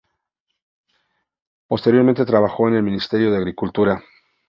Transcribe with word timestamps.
Posteriormente 1.67 2.25
trabajó 2.25 2.67
en 2.67 2.73
el 2.73 2.81
Ministerio 2.81 3.29
de 3.29 3.37
Agricultura. 3.37 4.03